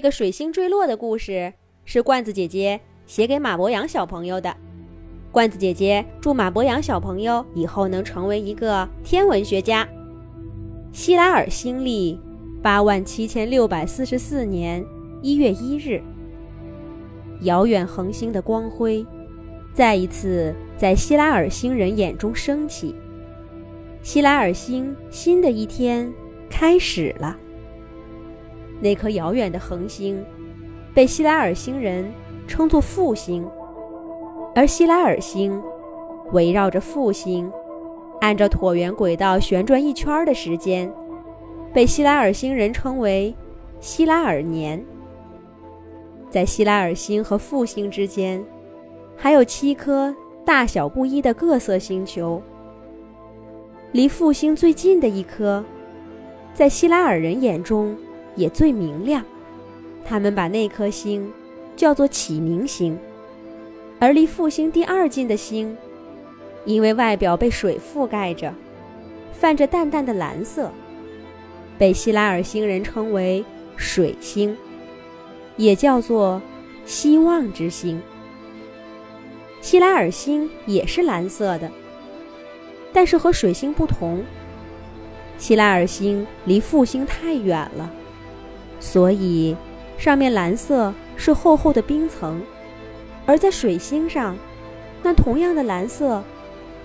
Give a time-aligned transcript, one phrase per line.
[0.00, 1.52] 这个水星坠落的故事
[1.84, 4.56] 是罐子姐姐写给马博洋小朋友的。
[5.30, 9.86] 罐子姐姐祝马博洋小朋友以后能成为一个天文学家。
[10.90, 12.18] 希拉尔星历
[12.62, 14.82] 八万七千六百四十四年
[15.20, 16.02] 一月一日，
[17.42, 19.04] 遥远恒星的光辉
[19.74, 22.94] 再一次在希拉尔星人眼中升起。
[24.00, 26.10] 希拉尔星新的一天
[26.48, 27.36] 开始了。
[28.80, 30.24] 那颗遥远的恒星，
[30.94, 32.10] 被希拉尔星人
[32.46, 33.46] 称作复星，
[34.54, 35.62] 而希拉尔星
[36.32, 37.52] 围绕着复星，
[38.20, 40.90] 按照椭圆轨道旋转一圈的时间，
[41.74, 43.34] 被希拉尔星人称为
[43.80, 44.82] 希拉尔年。
[46.30, 48.42] 在希拉尔星和复星之间，
[49.16, 52.40] 还有七颗大小不一的各色星球。
[53.92, 55.64] 离复星最近的一颗，
[56.54, 57.96] 在希拉尔人眼中。
[58.36, 59.24] 也最明亮，
[60.04, 61.30] 他们把那颗星
[61.76, 62.98] 叫做启明星，
[63.98, 65.76] 而离复星第二近的星，
[66.64, 68.54] 因为外表被水覆盖着，
[69.32, 70.70] 泛着淡淡的蓝色，
[71.78, 73.44] 被希拉尔星人称为
[73.76, 74.56] 水星，
[75.56, 76.40] 也叫做
[76.84, 78.00] 希望之星。
[79.60, 81.70] 希拉尔星也是蓝色的，
[82.92, 84.24] 但是和水星不同，
[85.36, 87.90] 希拉尔星离复星太远了。
[88.80, 89.54] 所以，
[89.98, 92.40] 上面蓝色是厚厚的冰层，
[93.26, 94.36] 而在水星上，
[95.02, 96.24] 那同样的蓝色，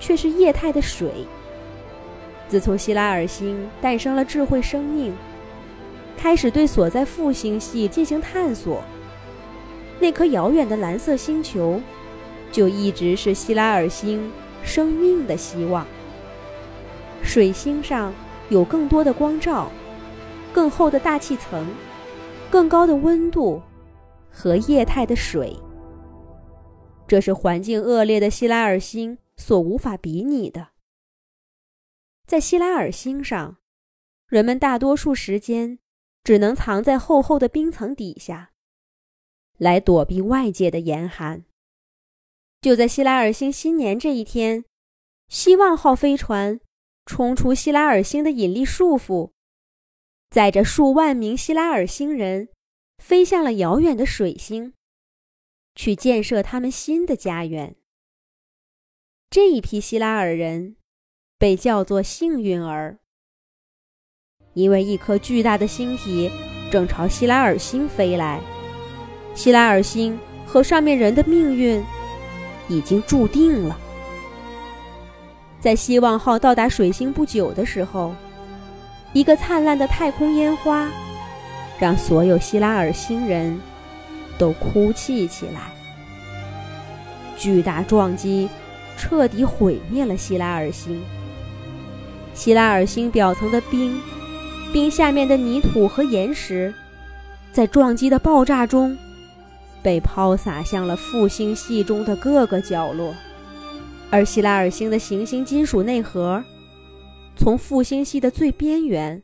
[0.00, 1.08] 却是液态的水。
[2.48, 5.14] 自从希拉尔星诞生了智慧生命，
[6.16, 8.82] 开始对所在复星系进行探索，
[10.00, 11.80] 那颗遥远的蓝色星球，
[12.50, 14.30] 就一直是希拉尔星
[14.64, 15.86] 生命的希望。
[17.22, 18.12] 水星上
[18.48, 19.70] 有更多的光照。
[20.54, 21.66] 更厚的大气层，
[22.48, 23.60] 更高的温度
[24.30, 25.58] 和液态的水，
[27.08, 30.68] 这是环境恶劣的希拉尔星所无法比拟的。
[32.24, 33.58] 在希拉尔星上，
[34.28, 35.80] 人们大多数时间
[36.22, 38.52] 只能藏在厚厚的冰层底下，
[39.58, 41.44] 来躲避外界的严寒。
[42.60, 44.64] 就在希拉尔星新年这一天，
[45.28, 46.60] 希望号飞船
[47.04, 49.33] 冲出希拉尔星的引力束缚。
[50.34, 52.48] 载着数万名希拉尔星人，
[52.98, 54.72] 飞向了遥远的水星，
[55.76, 57.76] 去建设他们新的家园。
[59.30, 60.74] 这一批希拉尔人
[61.38, 62.98] 被叫做幸运儿，
[64.54, 66.28] 因为一颗巨大的星体
[66.68, 68.40] 正朝希拉尔星飞来，
[69.36, 71.80] 希拉尔星和上面人的命运
[72.68, 73.78] 已经注定了。
[75.60, 78.12] 在希望号到达水星不久的时候。
[79.14, 80.90] 一个灿烂的太空烟花，
[81.78, 83.58] 让所有希拉尔星人
[84.36, 85.72] 都哭泣起来。
[87.36, 88.48] 巨大撞击
[88.96, 91.00] 彻底毁灭了希拉尔星。
[92.34, 94.02] 希拉尔星表层的冰、
[94.72, 96.74] 冰下面的泥土和岩石，
[97.52, 98.98] 在撞击的爆炸中
[99.80, 103.14] 被抛洒向了复星系中的各个角落，
[104.10, 106.42] 而希拉尔星的行星金属内核。
[107.36, 109.22] 从复星系的最边缘，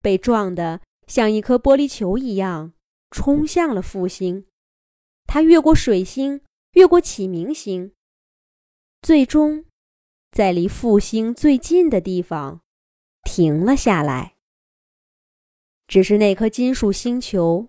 [0.00, 2.72] 被撞得像一颗玻璃球一样，
[3.10, 4.46] 冲向了复星。
[5.26, 6.40] 它越过水星，
[6.72, 7.92] 越过启明星，
[9.02, 9.64] 最终
[10.32, 12.60] 在离复星最近的地方
[13.22, 14.34] 停了下来。
[15.86, 17.68] 只是那颗金属星球，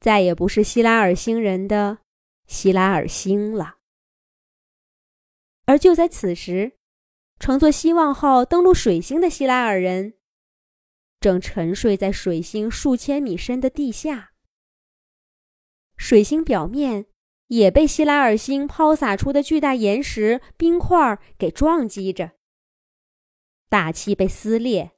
[0.00, 1.98] 再也不是希拉尔星人的
[2.46, 3.76] 希拉尔星了。
[5.66, 6.72] 而就在此时。
[7.38, 10.14] 乘坐希望号登陆水星的希拉尔人，
[11.20, 14.32] 正沉睡在水星数千米深的地下。
[15.96, 17.06] 水星表面
[17.48, 22.32] 也被希拉尔星抛洒出的巨大岩石、冰块给撞击着，
[23.68, 24.92] 大气被撕裂，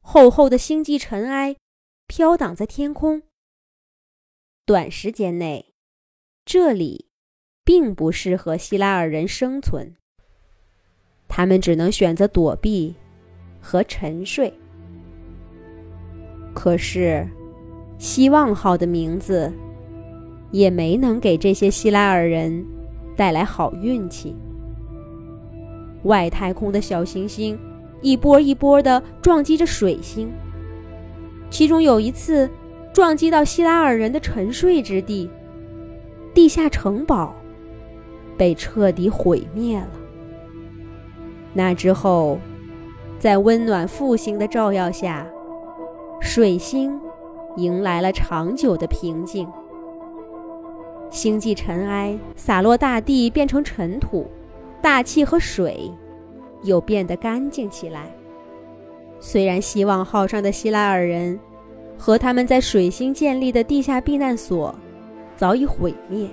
[0.00, 1.56] 厚厚的星际尘埃
[2.06, 3.22] 飘荡在天空。
[4.64, 5.74] 短时间内，
[6.44, 7.10] 这里
[7.62, 9.96] 并不适合希拉尔人生存。
[11.28, 12.94] 他们只能选择躲避
[13.60, 14.52] 和沉睡。
[16.54, 17.24] 可是，
[17.98, 19.52] 希望号的名字
[20.50, 22.64] 也没能给这些希拉尔人
[23.16, 24.34] 带来好运气。
[26.04, 27.58] 外太空的小行星
[28.00, 30.32] 一波一波的撞击着水星，
[31.50, 32.48] 其中有一次
[32.92, 35.28] 撞击到希拉尔人的沉睡之地，
[36.32, 37.34] 地下城堡
[38.36, 39.90] 被彻底毁灭了。
[41.58, 42.38] 那之后，
[43.18, 45.26] 在温暖复兴的照耀下，
[46.20, 46.96] 水星
[47.56, 49.44] 迎来了长久的平静。
[51.10, 54.30] 星际尘埃洒落大地，变成尘土，
[54.80, 55.90] 大气和水
[56.62, 58.08] 又变得干净起来。
[59.18, 61.36] 虽然希望号上的希拉尔人
[61.98, 64.72] 和他们在水星建立的地下避难所
[65.36, 66.28] 早已毁灭，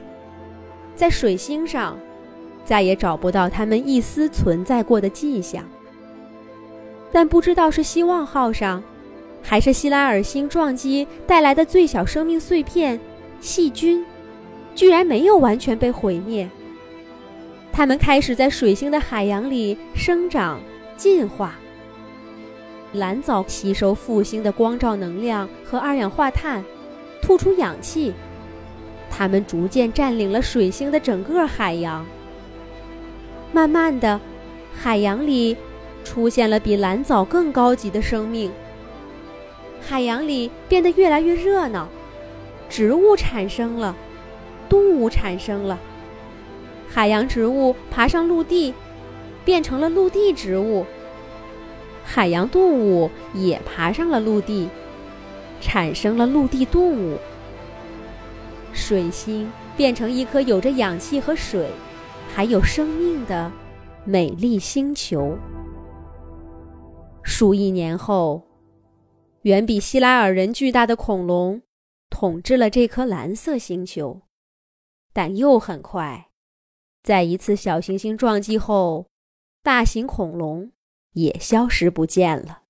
[0.95, 1.97] 在水星上
[2.65, 5.63] 再也找不到他们一丝存在过的迹象。
[7.11, 8.83] 但不知道是希望号上，
[9.41, 12.99] 还是希拉尔星撞击带来的最小生命碎片——
[13.39, 14.03] 细菌。
[14.73, 16.49] 居然没有完全被毁灭。
[17.71, 20.59] 它们开始在水星的海洋里生长、
[20.97, 21.55] 进化。
[22.91, 26.61] 蓝藻吸收复兴的光照能量和二氧化碳，
[27.21, 28.13] 吐出氧气。
[29.09, 32.05] 它们逐渐占领了水星的整个海洋。
[33.55, 34.19] 慢慢的，
[34.75, 35.55] 海洋里
[36.03, 38.51] 出现了比蓝藻更高级的生命。
[39.79, 41.87] 海洋里变得越来越热闹，
[42.69, 43.95] 植物产生了。
[44.67, 45.79] 动物产生了，
[46.89, 48.73] 海洋植物爬上陆地，
[49.45, 50.85] 变成了陆地植物。
[52.03, 54.67] 海洋动物也爬上了陆地，
[55.61, 57.17] 产生了陆地动物。
[58.73, 61.69] 水星变成一颗有着氧气和水，
[62.35, 63.49] 还有生命的
[64.03, 65.37] 美丽星球。
[67.23, 68.43] 数亿年后，
[69.43, 71.61] 远比希拉尔人巨大的恐龙
[72.09, 74.23] 统治了这颗蓝色星球。
[75.13, 76.27] 但又很快，
[77.03, 79.07] 在一次小行星撞击后，
[79.63, 80.73] 大型恐龙
[81.13, 82.63] 也消失不见了。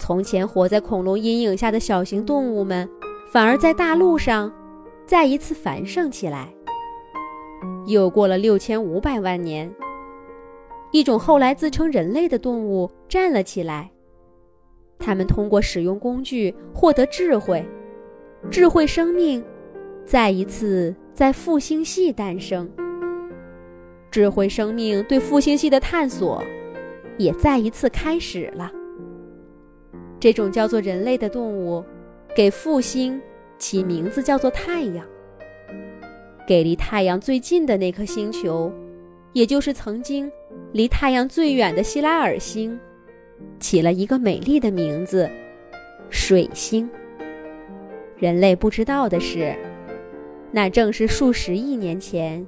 [0.00, 2.90] 从前活在恐龙阴影下的小型动物们，
[3.30, 4.52] 反而在大陆上
[5.06, 6.52] 再一次繁盛起来。
[7.90, 9.70] 又过了六千五百万年，
[10.92, 13.90] 一种后来自称人类的动物站了起来。
[14.98, 17.64] 他们通过使用工具获得智慧，
[18.50, 19.44] 智慧生命
[20.04, 20.94] 再一次。
[21.12, 22.66] 在复星系诞生，
[24.10, 26.42] 智慧生命对复星系的探索
[27.18, 28.72] 也再一次开始了。
[30.18, 31.84] 这种叫做人类的动物，
[32.34, 33.20] 给复星
[33.58, 35.04] 起名字叫做太阳。
[36.50, 38.72] 给离太阳最近的那颗星球，
[39.34, 40.28] 也就是曾经
[40.72, 42.76] 离太阳最远的希拉尔星，
[43.60, 45.30] 起了一个美丽的名字——
[46.10, 46.90] 水星。
[48.18, 49.54] 人类不知道的是。
[50.50, 52.44] 那正是数十亿年前，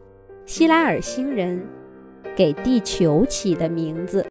[0.46, 1.64] 希拉尔星人
[2.34, 4.20] 给地球起的名字。